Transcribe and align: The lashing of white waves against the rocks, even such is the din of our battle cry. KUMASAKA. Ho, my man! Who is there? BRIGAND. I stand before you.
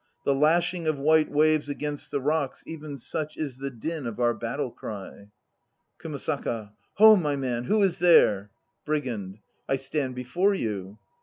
The 0.25 0.33
lashing 0.33 0.87
of 0.87 0.97
white 0.97 1.29
waves 1.29 1.69
against 1.69 2.09
the 2.09 2.19
rocks, 2.19 2.63
even 2.65 2.97
such 2.97 3.37
is 3.37 3.59
the 3.59 3.69
din 3.69 4.07
of 4.07 4.19
our 4.19 4.33
battle 4.33 4.71
cry. 4.71 5.29
KUMASAKA. 5.99 6.71
Ho, 6.95 7.15
my 7.15 7.35
man! 7.35 7.65
Who 7.65 7.83
is 7.83 7.99
there? 7.99 8.49
BRIGAND. 8.83 9.37
I 9.69 9.75
stand 9.75 10.15
before 10.15 10.55
you. 10.55 10.97